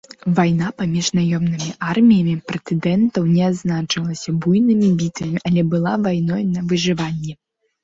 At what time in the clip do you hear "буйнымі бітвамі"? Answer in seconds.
4.47-5.37